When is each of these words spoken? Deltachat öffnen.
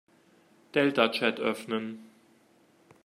Deltachat 0.73 1.39
öffnen. 1.39 2.09